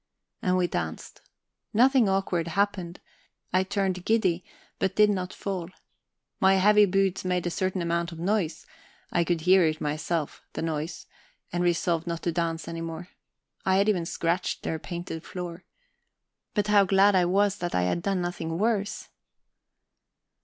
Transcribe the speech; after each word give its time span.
And 0.41 0.57
we 0.57 0.65
danced. 0.65 1.21
Nothing 1.75 2.09
awkward 2.09 2.47
happened; 2.47 2.99
I 3.53 3.61
turned 3.61 4.03
giddy, 4.03 4.43
but 4.79 4.95
did 4.95 5.11
not 5.11 5.31
fall. 5.31 5.69
My 6.39 6.55
heavy 6.55 6.85
boots 6.87 7.23
made 7.23 7.45
a 7.45 7.51
certain 7.51 7.83
amount 7.83 8.11
of 8.11 8.17
noise; 8.17 8.65
I 9.11 9.23
could 9.23 9.41
hear 9.41 9.63
it 9.63 9.79
myself, 9.79 10.41
the 10.53 10.63
noise, 10.63 11.05
and 11.53 11.63
resolved 11.63 12.07
not 12.07 12.23
to 12.23 12.31
dance 12.31 12.67
any 12.67 12.81
more; 12.81 13.09
I 13.63 13.75
had 13.77 13.89
even 13.89 14.07
scratched 14.07 14.63
their 14.63 14.79
painted 14.79 15.23
floor. 15.23 15.65
But 16.55 16.65
how 16.65 16.83
glad 16.83 17.13
I 17.13 17.25
was 17.25 17.57
that 17.59 17.75
I 17.75 17.83
had 17.83 18.01
done 18.01 18.21
nothing 18.23 18.57
worse! 18.57 19.07